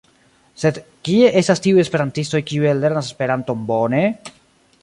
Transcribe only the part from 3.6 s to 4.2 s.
bone?